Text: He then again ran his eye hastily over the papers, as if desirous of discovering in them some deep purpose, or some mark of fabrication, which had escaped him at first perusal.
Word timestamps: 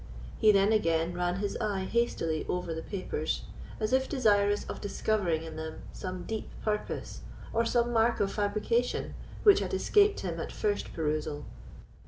He 0.39 0.51
then 0.51 0.73
again 0.73 1.13
ran 1.13 1.35
his 1.35 1.55
eye 1.57 1.85
hastily 1.85 2.43
over 2.49 2.73
the 2.73 2.81
papers, 2.81 3.43
as 3.79 3.93
if 3.93 4.09
desirous 4.09 4.63
of 4.63 4.81
discovering 4.81 5.43
in 5.43 5.57
them 5.57 5.83
some 5.93 6.23
deep 6.23 6.49
purpose, 6.63 7.21
or 7.53 7.65
some 7.65 7.93
mark 7.93 8.19
of 8.19 8.31
fabrication, 8.33 9.13
which 9.43 9.59
had 9.59 9.75
escaped 9.75 10.21
him 10.21 10.39
at 10.39 10.51
first 10.51 10.91
perusal. 10.95 11.45